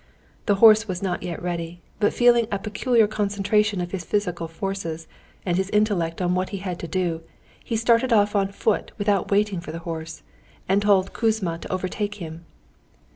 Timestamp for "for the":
9.59-9.77